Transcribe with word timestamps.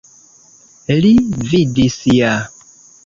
Li 1.03 1.11
vidis 1.53 1.99
ja. 2.15 2.33